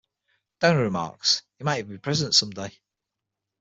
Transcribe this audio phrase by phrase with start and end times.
[0.59, 2.75] Daniel remarks, He might even be President someday.